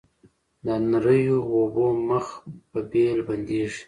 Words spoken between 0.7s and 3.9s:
نریو اوبو مخ په بېل بندیږي